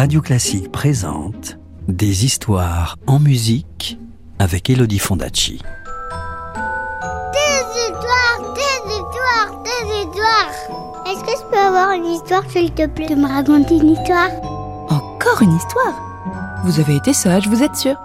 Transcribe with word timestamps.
Radio 0.00 0.22
Classique 0.22 0.72
présente 0.72 1.58
Des 1.86 2.24
histoires 2.24 2.96
en 3.06 3.18
musique 3.18 3.98
avec 4.38 4.70
Elodie 4.70 4.98
Fondacci. 4.98 5.60
Des 7.34 7.60
histoires, 7.82 8.54
des 8.54 8.94
histoires, 8.94 9.62
des 9.62 10.00
histoires. 10.00 11.04
Est-ce 11.06 11.20
que 11.22 11.30
je 11.38 11.50
peux 11.50 11.58
avoir 11.58 11.90
une 11.90 12.06
histoire, 12.06 12.50
s'il 12.50 12.72
te 12.72 12.86
plaît, 12.86 13.08
de 13.08 13.14
me 13.14 13.28
raconter 13.28 13.76
une 13.76 13.90
histoire? 13.90 14.30
Encore 14.88 15.42
une 15.42 15.54
histoire? 15.54 15.92
Vous 16.64 16.80
avez 16.80 16.96
été 16.96 17.12
sage, 17.12 17.46
vous 17.46 17.62
êtes 17.62 17.76
sûr? 17.76 17.96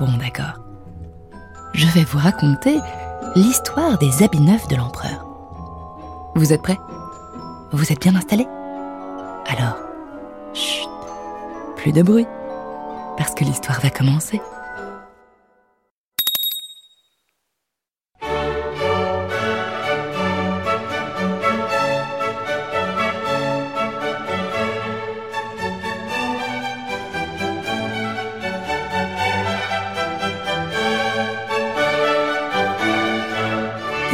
Bon, 0.00 0.08
d'accord. 0.18 0.60
Je 1.72 1.86
vais 1.86 2.02
vous 2.02 2.18
raconter 2.18 2.80
l'histoire 3.36 3.96
des 3.98 4.24
habits 4.24 4.40
neufs 4.40 4.66
de 4.66 4.74
l'empereur. 4.74 5.24
Vous 6.34 6.52
êtes 6.52 6.62
prêts? 6.62 6.80
Vous 7.70 7.92
êtes 7.92 8.00
bien 8.00 8.16
installés? 8.16 8.48
Alors, 9.46 9.76
chut, 10.54 10.88
plus 11.76 11.92
de 11.92 12.02
bruit, 12.02 12.26
parce 13.16 13.34
que 13.34 13.44
l'histoire 13.44 13.80
va 13.80 13.90
commencer. 13.90 14.40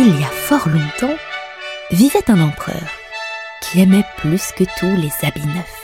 Il 0.03 0.19
y 0.19 0.25
a 0.25 0.29
fort 0.29 0.67
longtemps, 0.71 1.15
vivait 1.91 2.31
un 2.31 2.41
empereur 2.41 2.75
qui 3.61 3.81
aimait 3.83 4.05
plus 4.17 4.51
que 4.53 4.65
tout 4.79 4.97
les 4.97 5.13
habits 5.23 5.47
neufs, 5.47 5.80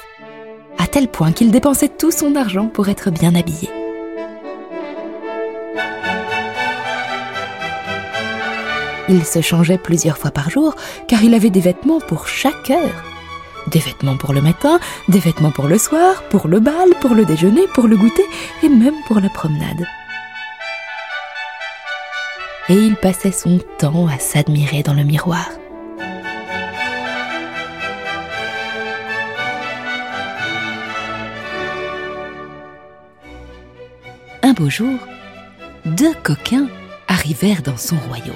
à 0.86 0.88
tel 0.88 1.08
point 1.08 1.32
qu'il 1.32 1.50
dépensait 1.50 1.88
tout 1.88 2.12
son 2.12 2.36
argent 2.36 2.68
pour 2.68 2.88
être 2.88 3.10
bien 3.10 3.34
habillé. 3.34 3.68
Il 9.08 9.24
se 9.24 9.40
changeait 9.40 9.78
plusieurs 9.78 10.16
fois 10.16 10.30
par 10.30 10.48
jour 10.48 10.76
car 11.08 11.24
il 11.24 11.34
avait 11.34 11.50
des 11.50 11.60
vêtements 11.60 11.98
pour 11.98 12.28
chaque 12.28 12.70
heure. 12.70 13.02
Des 13.66 13.80
vêtements 13.80 14.16
pour 14.16 14.32
le 14.32 14.40
matin, 14.40 14.78
des 15.08 15.18
vêtements 15.18 15.50
pour 15.50 15.66
le 15.66 15.76
soir, 15.76 16.22
pour 16.30 16.46
le 16.46 16.60
bal, 16.60 16.90
pour 17.00 17.16
le 17.16 17.24
déjeuner, 17.24 17.66
pour 17.74 17.88
le 17.88 17.96
goûter 17.96 18.26
et 18.62 18.68
même 18.68 18.94
pour 19.08 19.18
la 19.18 19.28
promenade. 19.28 19.84
Et 22.68 22.74
il 22.74 22.94
passait 22.94 23.32
son 23.32 23.58
temps 23.78 24.06
à 24.06 24.20
s'admirer 24.20 24.84
dans 24.84 24.94
le 24.94 25.02
miroir. 25.02 25.48
Beau 34.56 34.70
jour, 34.70 34.98
deux 35.84 36.14
coquins 36.22 36.66
arrivèrent 37.08 37.62
dans 37.62 37.76
son 37.76 37.96
royaume. 38.08 38.34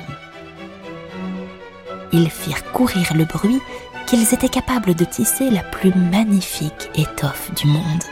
Ils 2.12 2.28
firent 2.28 2.70
courir 2.72 3.14
le 3.14 3.24
bruit 3.24 3.60
qu'ils 4.06 4.34
étaient 4.34 4.48
capables 4.48 4.94
de 4.94 5.04
tisser 5.04 5.50
la 5.50 5.62
plus 5.62 5.94
magnifique 5.94 6.90
étoffe 6.94 7.52
du 7.54 7.66
monde. 7.66 8.04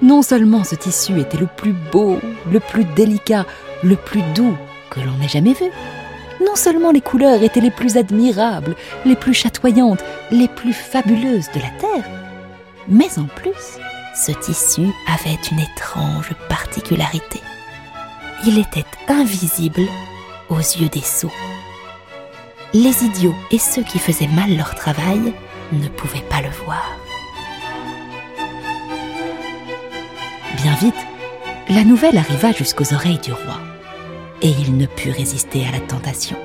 Non 0.00 0.22
seulement 0.22 0.62
ce 0.62 0.76
tissu 0.76 1.18
était 1.18 1.38
le 1.38 1.48
plus 1.48 1.72
beau, 1.72 2.20
le 2.52 2.60
plus 2.60 2.84
délicat, 2.84 3.46
le 3.82 3.96
plus 3.96 4.22
doux 4.34 4.56
que 4.90 5.00
l'on 5.00 5.20
ait 5.24 5.28
jamais 5.28 5.54
vu, 5.54 5.66
non 6.44 6.54
seulement 6.54 6.92
les 6.92 7.00
couleurs 7.00 7.42
étaient 7.42 7.60
les 7.60 7.70
plus 7.70 7.96
admirables, 7.96 8.76
les 9.04 9.16
plus 9.16 9.34
chatoyantes, 9.34 10.04
les 10.30 10.48
plus 10.48 10.72
fabuleuses 10.72 11.50
de 11.52 11.60
la 11.60 11.70
Terre, 11.80 12.04
mais 12.88 13.18
en 13.18 13.24
plus, 13.24 13.80
ce 14.16 14.32
tissu 14.32 14.88
avait 15.06 15.38
une 15.50 15.60
étrange 15.60 16.32
particularité. 16.48 17.40
Il 18.46 18.58
était 18.58 18.86
invisible 19.08 19.82
aux 20.48 20.58
yeux 20.58 20.88
des 20.88 21.02
sots. 21.02 21.32
Les 22.72 23.04
idiots 23.04 23.34
et 23.50 23.58
ceux 23.58 23.82
qui 23.82 23.98
faisaient 23.98 24.26
mal 24.28 24.56
leur 24.56 24.74
travail 24.74 25.34
ne 25.72 25.88
pouvaient 25.88 26.24
pas 26.30 26.40
le 26.40 26.48
voir. 26.64 26.96
Bien 30.62 30.74
vite, 30.76 31.06
la 31.68 31.84
nouvelle 31.84 32.16
arriva 32.16 32.52
jusqu'aux 32.52 32.94
oreilles 32.94 33.18
du 33.18 33.32
roi, 33.32 33.60
et 34.40 34.48
il 34.48 34.76
ne 34.76 34.86
put 34.86 35.10
résister 35.10 35.66
à 35.66 35.72
la 35.72 35.80
tentation. 35.80 36.36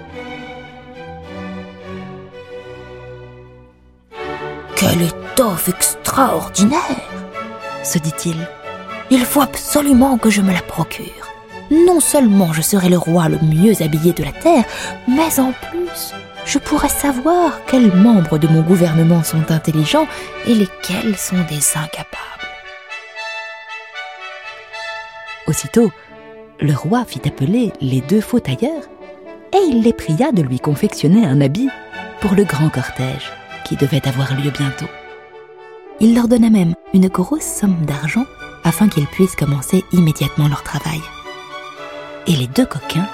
Quelle 4.76 5.02
étoffe 5.04 5.70
extraordinaire 5.70 7.11
se 7.84 7.98
dit-il. 7.98 8.36
Il 9.10 9.26
faut 9.26 9.42
absolument 9.42 10.18
que 10.18 10.30
je 10.30 10.42
me 10.42 10.54
la 10.54 10.62
procure. 10.62 11.30
Non 11.72 12.00
seulement 12.00 12.54
je 12.54 12.62
serai 12.62 12.90
le 12.90 12.98
roi 12.98 13.30
le 13.30 13.40
mieux 13.40 13.82
habillé 13.82 14.14
de 14.14 14.24
la 14.24 14.32
terre, 14.32 14.66
mais 15.08 15.40
en 15.40 15.54
plus, 15.54 16.14
je 16.46 16.58
pourrai 16.60 16.90
savoir 16.90 17.64
quels 17.66 17.94
membres 17.96 18.38
de 18.38 18.48
mon 18.48 18.62
gouvernement 18.62 19.24
sont 19.24 19.52
intelligents 19.52 20.08
et 20.46 20.54
lesquels 20.54 21.16
sont 21.18 21.44
des 21.50 21.78
incapables. 21.78 22.18
Aussitôt, 25.48 25.92
le 26.60 26.74
roi 26.74 27.06
fit 27.06 27.22
appeler 27.26 27.74
les 27.82 28.02
deux 28.02 28.22
faux 28.22 28.40
tailleurs 28.40 28.84
et 29.54 29.64
il 29.68 29.82
les 29.82 29.94
pria 29.94 30.32
de 30.32 30.42
lui 30.42 30.60
confectionner 30.60 31.26
un 31.26 31.42
habit 31.42 31.70
pour 32.20 32.36
le 32.36 32.44
grand 32.44 32.70
cortège 32.70 33.32
qui 33.66 33.76
devait 33.76 34.08
avoir 34.08 34.34
lieu 34.36 34.52
bientôt. 34.52 34.88
Il 36.04 36.16
leur 36.16 36.28
donna 36.28 36.50
même 36.50 36.74
une 36.96 37.10
grosse 37.10 37.46
somme 37.46 37.86
d'argent 37.86 38.26
afin 38.64 38.90
qu'ils 38.90 39.06
puissent 39.06 39.36
commencer 39.36 39.86
immédiatement 39.94 40.48
leur 40.48 40.64
travail. 40.64 41.00
Et 42.26 42.36
les 42.36 42.48
deux 42.48 42.66
coquins 42.66 43.08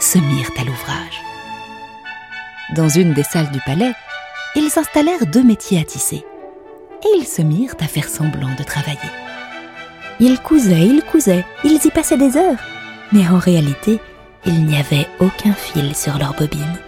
se 0.00 0.18
mirent 0.18 0.50
à 0.58 0.64
l'ouvrage. 0.64 1.22
Dans 2.74 2.88
une 2.88 3.12
des 3.12 3.22
salles 3.22 3.52
du 3.52 3.60
palais, 3.60 3.92
ils 4.56 4.68
installèrent 4.76 5.26
deux 5.26 5.44
métiers 5.44 5.80
à 5.80 5.84
tisser 5.84 6.24
et 7.04 7.18
ils 7.18 7.26
se 7.26 7.40
mirent 7.40 7.76
à 7.78 7.86
faire 7.86 8.08
semblant 8.08 8.52
de 8.58 8.64
travailler. 8.64 8.98
Ils 10.18 10.40
cousaient, 10.40 10.86
ils 10.86 11.04
cousaient, 11.04 11.44
ils 11.62 11.86
y 11.86 11.90
passaient 11.90 12.16
des 12.16 12.36
heures, 12.36 12.58
mais 13.12 13.28
en 13.28 13.38
réalité, 13.38 14.00
il 14.44 14.64
n'y 14.64 14.76
avait 14.76 15.06
aucun 15.20 15.52
fil 15.52 15.94
sur 15.94 16.18
leur 16.18 16.34
bobine. 16.34 16.78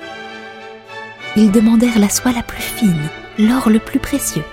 Ils 1.36 1.52
demandèrent 1.52 2.00
la 2.00 2.08
soie 2.08 2.32
la 2.32 2.42
plus 2.42 2.62
fine, 2.62 3.08
l'or 3.38 3.70
le 3.70 3.78
plus 3.78 4.00
précieux. 4.00 4.44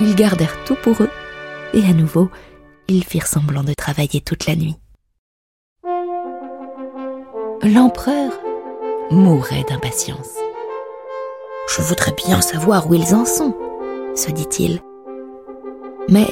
Ils 0.00 0.14
gardèrent 0.14 0.56
tout 0.64 0.76
pour 0.82 1.02
eux, 1.02 1.10
et 1.74 1.84
à 1.84 1.92
nouveau, 1.92 2.30
ils 2.88 3.04
firent 3.04 3.26
semblant 3.26 3.62
de 3.62 3.74
travailler 3.74 4.20
toute 4.20 4.46
la 4.46 4.56
nuit. 4.56 4.76
L'empereur 7.62 8.32
mourait 9.10 9.64
d'impatience. 9.68 10.30
Je 11.68 11.82
voudrais 11.82 12.14
bien 12.26 12.40
savoir 12.40 12.88
où 12.88 12.94
ils 12.94 13.14
en 13.14 13.26
sont, 13.26 13.54
se 14.16 14.30
dit-il. 14.30 14.80
Mais 16.08 16.26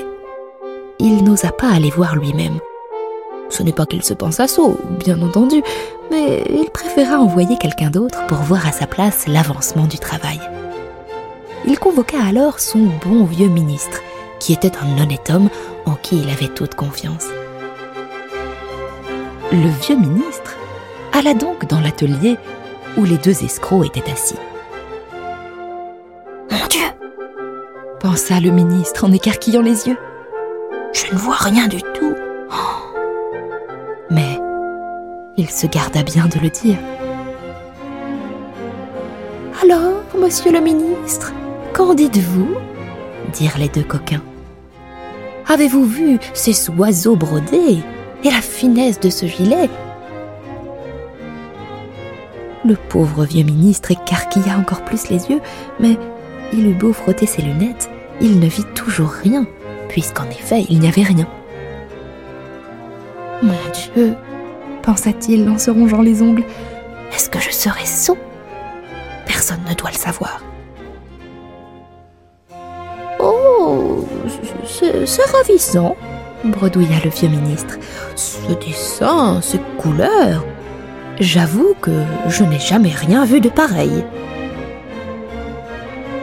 il 0.98 1.22
n'osa 1.22 1.52
pas 1.52 1.68
aller 1.68 1.90
voir 1.90 2.16
lui-même. 2.16 2.58
Ce 3.50 3.62
n'est 3.62 3.72
pas 3.72 3.86
qu'il 3.86 4.02
se 4.02 4.14
pense 4.14 4.40
à 4.40 4.48
sot, 4.48 4.78
bien 4.98 5.20
entendu, 5.22 5.62
mais 6.10 6.42
il 6.50 6.70
préféra 6.70 7.18
envoyer 7.18 7.56
quelqu'un 7.58 7.90
d'autre 7.90 8.26
pour 8.26 8.38
voir 8.38 8.66
à 8.66 8.72
sa 8.72 8.86
place 8.86 9.26
l'avancement 9.26 9.86
du 9.86 9.98
travail. 9.98 10.40
Il 11.70 11.78
convoqua 11.78 12.24
alors 12.24 12.60
son 12.60 12.78
bon 13.04 13.24
vieux 13.24 13.48
ministre, 13.48 14.00
qui 14.40 14.54
était 14.54 14.72
un 14.78 15.02
honnête 15.02 15.28
homme 15.28 15.50
en 15.84 15.96
qui 15.96 16.16
il 16.16 16.30
avait 16.30 16.48
toute 16.48 16.74
confiance. 16.74 17.26
Le 19.52 19.68
vieux 19.82 19.96
ministre 19.96 20.56
alla 21.12 21.34
donc 21.34 21.68
dans 21.68 21.80
l'atelier 21.80 22.38
où 22.96 23.04
les 23.04 23.18
deux 23.18 23.44
escrocs 23.44 23.84
étaient 23.84 24.10
assis. 24.10 24.38
Mon 26.50 26.66
Dieu 26.70 26.86
pensa 28.00 28.40
le 28.40 28.50
ministre 28.50 29.04
en 29.04 29.12
écarquillant 29.12 29.60
les 29.60 29.88
yeux. 29.88 29.98
Je 30.94 31.12
ne 31.12 31.18
vois 31.18 31.36
rien 31.36 31.68
du 31.68 31.82
tout. 31.82 32.14
Mais 34.08 34.40
il 35.36 35.50
se 35.50 35.66
garda 35.66 36.02
bien 36.02 36.28
de 36.28 36.38
le 36.38 36.48
dire. 36.48 36.78
Alors, 39.62 40.02
monsieur 40.18 40.50
le 40.50 40.60
ministre, 40.60 41.34
qu'en 41.78 41.94
dites-vous? 41.94 42.56
Dirent 43.32 43.58
les 43.58 43.68
deux 43.68 43.84
coquins. 43.84 44.22
Avez-vous 45.46 45.84
vu 45.84 46.18
ces 46.34 46.68
oiseaux 46.70 47.14
brodés 47.14 47.78
et 48.24 48.30
la 48.30 48.40
finesse 48.40 48.98
de 48.98 49.08
ce 49.08 49.26
gilet? 49.26 49.70
Le 52.64 52.74
pauvre 52.74 53.24
vieux 53.24 53.44
ministre 53.44 53.92
écarquilla 53.92 54.58
encore 54.58 54.84
plus 54.84 55.08
les 55.08 55.30
yeux, 55.30 55.40
mais 55.78 55.96
il 56.52 56.66
eut 56.66 56.74
beau 56.74 56.92
frotter 56.92 57.26
ses 57.26 57.42
lunettes, 57.42 57.88
il 58.20 58.40
ne 58.40 58.48
vit 58.48 58.66
toujours 58.74 59.10
rien, 59.10 59.46
puisqu'en 59.88 60.28
effet 60.30 60.66
il 60.68 60.80
n'y 60.80 60.88
avait 60.88 61.02
rien. 61.02 61.28
Mon 63.40 63.54
Dieu, 63.94 64.14
pensa-t-il 64.82 65.48
en 65.48 65.58
se 65.58 65.70
rongeant 65.70 66.02
les 66.02 66.22
ongles, 66.22 66.44
est-ce 67.12 67.30
que 67.30 67.38
je 67.38 67.52
serais 67.52 67.86
sot? 67.86 68.18
Personne 69.26 69.60
ne 69.68 69.74
doit 69.74 69.92
le 69.92 69.96
savoir. 69.96 70.42
C'est 74.68 75.30
ravissant, 75.32 75.96
bredouilla 76.44 77.00
le 77.04 77.10
vieux 77.10 77.28
ministre. 77.28 77.78
Ce 78.16 78.52
dessin, 78.52 79.40
ces 79.40 79.58
couleurs. 79.78 80.44
J'avoue 81.20 81.74
que 81.80 82.04
je 82.28 82.44
n'ai 82.44 82.60
jamais 82.60 82.90
rien 82.90 83.24
vu 83.24 83.40
de 83.40 83.48
pareil. 83.48 84.04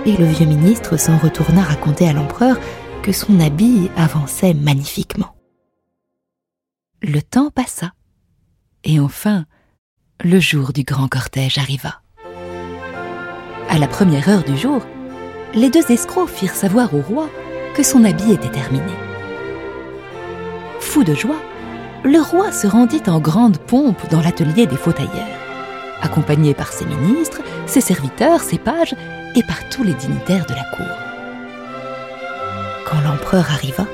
Et 0.05 0.15
le 0.15 0.25
vieux 0.25 0.45
ministre 0.45 0.97
s'en 0.97 1.17
retourna 1.17 1.61
raconter 1.61 2.07
à 2.07 2.13
l'empereur 2.13 2.57
que 3.01 3.11
son 3.11 3.39
habit 3.39 3.89
avançait 3.97 4.53
magnifiquement. 4.53 5.35
Le 7.01 7.21
temps 7.21 7.49
passa, 7.49 7.91
et 8.83 8.99
enfin, 8.99 9.45
le 10.23 10.39
jour 10.39 10.71
du 10.73 10.83
grand 10.83 11.07
cortège 11.07 11.57
arriva. 11.57 12.01
À 13.69 13.77
la 13.77 13.87
première 13.87 14.29
heure 14.29 14.43
du 14.43 14.57
jour, 14.57 14.85
les 15.53 15.69
deux 15.69 15.91
escrocs 15.91 16.29
firent 16.29 16.55
savoir 16.55 16.93
au 16.93 17.01
roi 17.01 17.29
que 17.75 17.83
son 17.83 18.05
habit 18.05 18.33
était 18.33 18.49
terminé. 18.49 18.93
Fou 20.79 21.03
de 21.03 21.13
joie, 21.13 21.41
le 22.03 22.19
roi 22.19 22.51
se 22.51 22.67
rendit 22.67 23.03
en 23.07 23.19
grande 23.19 23.57
pompe 23.57 24.09
dans 24.09 24.21
l'atelier 24.21 24.65
des 24.65 24.77
fauteuilleurs, 24.77 25.11
accompagné 26.01 26.53
par 26.53 26.71
ses 26.71 26.85
ministres, 26.85 27.41
ses 27.65 27.81
serviteurs, 27.81 28.41
ses 28.41 28.57
pages 28.57 28.95
et 29.35 29.43
par 29.43 29.67
tous 29.69 29.83
les 29.83 29.93
dignitaires 29.93 30.45
de 30.45 30.53
la 30.53 30.63
cour. 30.75 30.95
Quand 32.89 33.01
l'empereur 33.01 33.45
arriva, 33.51 33.85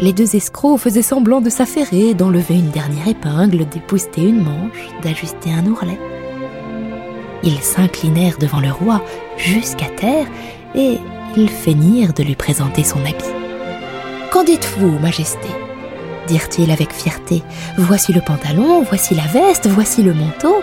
les 0.00 0.12
deux 0.12 0.36
escrocs 0.36 0.78
faisaient 0.78 1.02
semblant 1.02 1.40
de 1.40 1.50
s'affairer, 1.50 2.14
d'enlever 2.14 2.54
une 2.54 2.70
dernière 2.70 3.08
épingle, 3.08 3.68
d'épousseter 3.68 4.22
une 4.22 4.44
manche, 4.44 4.88
d'ajuster 5.02 5.50
un 5.52 5.66
ourlet. 5.66 5.98
Ils 7.42 7.60
s'inclinèrent 7.62 8.38
devant 8.38 8.60
le 8.60 8.70
roi 8.70 9.02
jusqu'à 9.36 9.88
terre 9.96 10.26
et 10.74 10.98
ils 11.38 11.48
feignirent 11.48 12.12
de 12.14 12.24
lui 12.24 12.34
présenter 12.34 12.82
son 12.82 12.98
habit. 13.00 13.32
Qu'en 14.32 14.44
dites-vous, 14.44 14.98
Majesté? 14.98 15.48
dirent-ils 16.26 16.70
avec 16.70 16.92
fierté. 16.92 17.42
Voici 17.78 18.12
le 18.12 18.20
pantalon, 18.20 18.82
voici 18.82 19.14
la 19.14 19.22
veste, 19.22 19.66
voici 19.68 20.02
le 20.02 20.12
manteau. 20.12 20.56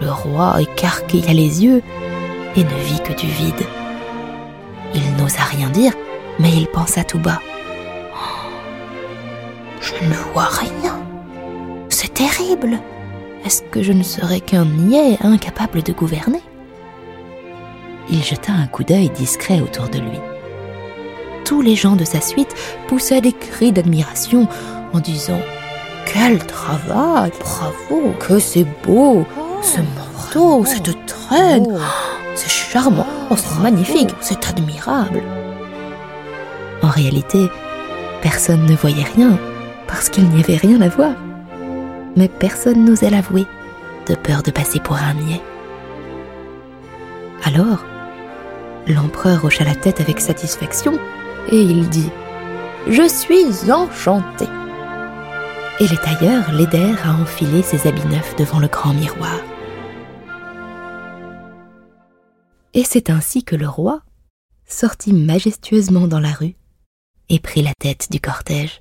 Le 0.00 0.10
roi 0.10 0.62
écarquilla 0.62 1.34
les 1.34 1.64
yeux 1.64 1.82
et 2.56 2.64
ne 2.64 2.84
vit 2.86 3.00
que 3.02 3.12
du 3.12 3.26
vide. 3.26 3.66
Il 4.94 5.16
n'osa 5.16 5.42
rien 5.42 5.68
dire, 5.68 5.92
mais 6.38 6.50
il 6.50 6.68
pensa 6.68 7.04
tout 7.04 7.18
bas. 7.18 7.42
Oh, 8.14 8.48
je 9.80 9.92
ne 10.06 10.14
vois 10.32 10.48
rien. 10.48 10.98
C'est 11.90 12.14
terrible. 12.14 12.78
Est-ce 13.44 13.62
que 13.62 13.82
je 13.82 13.92
ne 13.92 14.02
serais 14.02 14.40
qu'un 14.40 14.64
niais 14.64 15.18
incapable 15.20 15.82
de 15.82 15.92
gouverner? 15.92 16.40
Il 18.10 18.22
jeta 18.22 18.52
un 18.52 18.66
coup 18.66 18.84
d'œil 18.84 19.10
discret 19.10 19.60
autour 19.60 19.88
de 19.88 19.98
lui. 19.98 20.18
Tous 21.44 21.62
les 21.62 21.76
gens 21.76 21.96
de 21.96 22.04
sa 22.04 22.20
suite 22.20 22.54
poussaient 22.88 23.20
des 23.20 23.32
cris 23.32 23.72
d'admiration 23.72 24.48
en 24.92 25.00
disant 25.00 25.40
Quel 26.06 26.38
travail 26.38 27.30
Bravo 27.40 28.14
Que 28.18 28.38
c'est 28.38 28.66
beau 28.84 29.26
Ce 29.62 29.80
manteau, 29.80 30.64
cette 30.64 31.06
traîne 31.06 31.78
C'est 32.34 32.50
charmant 32.50 33.06
C'est 33.36 33.60
magnifique 33.60 34.14
C'est 34.20 34.48
admirable 34.48 35.22
En 36.82 36.88
réalité, 36.88 37.48
personne 38.22 38.66
ne 38.66 38.76
voyait 38.76 39.06
rien 39.16 39.38
parce 39.86 40.08
qu'il 40.08 40.28
n'y 40.28 40.42
avait 40.42 40.56
rien 40.56 40.80
à 40.80 40.88
voir 40.88 41.12
mais 42.18 42.28
personne 42.28 42.84
n'osait 42.84 43.10
l'avouer, 43.10 43.46
de 44.08 44.16
peur 44.16 44.42
de 44.42 44.50
passer 44.50 44.80
pour 44.80 44.96
un 44.96 45.14
niais. 45.14 45.40
Alors, 47.44 47.84
l'empereur 48.94 49.44
hocha 49.44 49.64
la 49.64 49.74
tête 49.74 50.00
avec 50.00 50.20
satisfaction 50.20 50.98
et 51.50 51.60
il 51.60 51.88
dit⁇ 51.88 52.10
Je 52.92 53.08
suis 53.08 53.70
enchanté!⁇ 53.70 54.44
Et 55.80 55.86
les 55.86 55.96
tailleurs 55.96 56.52
l'aidèrent 56.52 57.08
à 57.08 57.14
enfiler 57.20 57.62
ses 57.62 57.86
habits 57.86 58.06
neufs 58.08 58.36
devant 58.36 58.58
le 58.58 58.68
grand 58.68 58.94
miroir. 58.94 59.40
Et 62.74 62.84
c'est 62.84 63.10
ainsi 63.10 63.44
que 63.44 63.56
le 63.56 63.68
roi 63.68 64.02
sortit 64.66 65.12
majestueusement 65.12 66.06
dans 66.06 66.20
la 66.20 66.32
rue 66.32 66.54
et 67.28 67.38
prit 67.38 67.62
la 67.62 67.72
tête 67.78 68.08
du 68.10 68.20
cortège. 68.20 68.80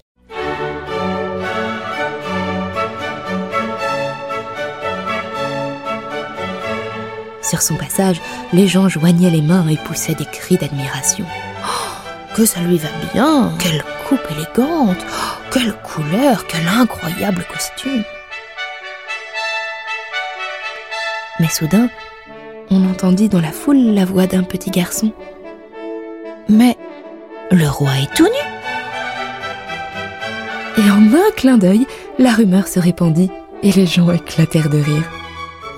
Sur 7.47 7.61
son 7.61 7.75
passage, 7.75 8.21
les 8.51 8.67
gens 8.67 8.89
joignaient 8.89 9.29
les 9.29 9.41
mains 9.41 9.65
et 9.69 9.77
poussaient 9.77 10.15
des 10.15 10.25
cris 10.25 10.57
d'admiration. 10.57 11.25
Oh, 11.63 12.35
que 12.35 12.45
ça 12.45 12.59
lui 12.59 12.77
va 12.77 12.89
bien 13.13 13.53
Quelle 13.57 13.81
coupe 14.09 14.19
élégante 14.31 14.97
oh, 14.99 15.43
Quelle 15.49 15.73
couleur 15.81 16.45
Quel 16.47 16.67
incroyable 16.67 17.45
costume 17.49 18.03
Mais 21.39 21.47
soudain, 21.47 21.87
on 22.69 22.83
entendit 22.89 23.29
dans 23.29 23.39
la 23.39 23.53
foule 23.53 23.93
la 23.93 24.03
voix 24.03 24.27
d'un 24.27 24.43
petit 24.43 24.71
garçon. 24.71 25.13
Mais 26.49 26.75
le 27.49 27.69
roi 27.69 27.91
est 28.01 28.13
tout 28.13 28.25
nu 28.25 28.29
Et 30.83 30.91
en 30.91 31.13
un 31.13 31.31
clin 31.37 31.57
d'œil, 31.57 31.87
la 32.19 32.33
rumeur 32.33 32.67
se 32.67 32.81
répandit 32.81 33.31
et 33.63 33.71
les 33.71 33.85
gens 33.85 34.11
éclatèrent 34.11 34.69
de 34.69 34.79
rire. 34.79 35.09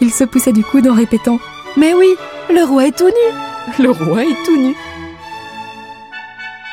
Ils 0.01 0.11
se 0.11 0.23
poussaient 0.23 0.53
du 0.53 0.63
coude 0.63 0.87
en 0.87 0.95
répétant 0.95 1.39
mais 1.77 1.93
oui, 1.93 2.15
le 2.49 2.63
roi 2.63 2.87
est 2.87 2.97
tout 2.97 3.07
nu. 3.07 3.37
Le 3.83 3.91
roi 3.91 4.23
est 4.23 4.45
tout 4.45 4.57
nu. 4.57 4.75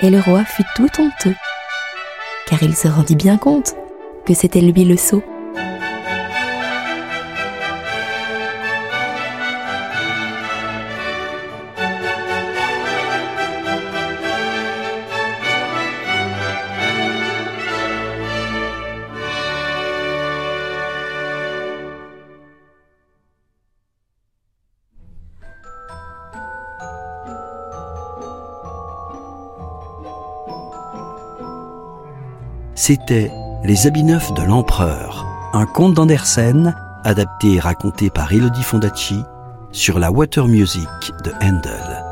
Et 0.03 0.11
le 0.11 0.21
roi 0.21 0.45
fut 0.45 0.65
tout 0.75 0.89
honteux, 0.99 1.35
car 2.47 2.63
il 2.63 2.75
se 2.75 2.89
rendit 2.89 3.17
bien 3.17 3.37
compte 3.39 3.75
que 4.27 4.35
c'était 4.35 4.61
lui 4.61 4.85
le 4.85 4.97
sot. 4.97 5.23
C'était 32.77 33.33
Les 33.65 33.87
habits 33.87 34.05
neufs 34.05 34.35
de 34.35 34.43
l'empereur, 34.43 35.27
un 35.55 35.65
conte 35.65 35.95
d'Andersen, 35.95 36.77
adapté 37.05 37.55
et 37.55 37.59
raconté 37.59 38.11
par 38.11 38.31
Elodie 38.31 38.63
Fondacci 38.63 39.19
sur 39.73 39.99
la 39.99 40.13
Water 40.13 40.47
Music 40.47 40.87
de 41.25 41.33
Handel. 41.43 42.05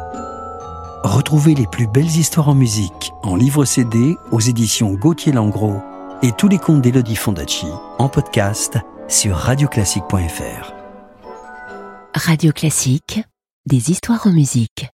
Retrouvez 1.02 1.54
les 1.54 1.66
plus 1.66 1.86
belles 1.86 2.16
histoires 2.16 2.48
en 2.48 2.54
musique 2.54 3.12
en 3.22 3.36
livre 3.36 3.66
CD 3.66 4.16
aux 4.32 4.40
éditions 4.40 4.94
Gauthier 4.94 5.32
Langros 5.32 5.82
et 6.22 6.32
tous 6.32 6.48
les 6.48 6.58
contes 6.58 6.80
d'Elodie 6.80 7.16
Fondacci 7.16 7.68
en 7.98 8.08
podcast 8.08 8.78
sur 9.06 9.36
radioclassique.fr. 9.36 10.72
Radio 12.14 12.52
Classique, 12.52 13.22
des 13.66 13.90
histoires 13.90 14.26
en 14.26 14.32
musique. 14.32 14.88